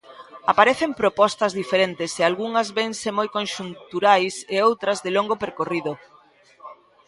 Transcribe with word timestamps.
Aparecen 0.51 0.91
propostas 1.01 1.51
diferentes 1.61 2.11
e 2.19 2.21
algunhas 2.23 2.67
vense 2.79 3.09
moi 3.17 3.27
conxunturais 3.37 4.35
e 4.55 4.57
outras 4.67 4.97
de 5.05 5.11
longo 5.17 5.35
percorrido. 5.43 5.93